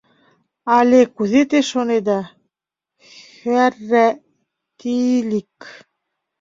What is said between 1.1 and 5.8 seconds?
кузе те шонеда, хӓрра Тиилик?